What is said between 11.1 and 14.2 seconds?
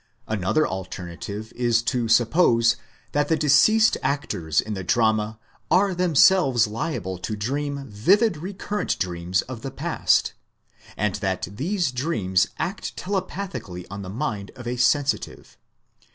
that these dreams act telepathically on the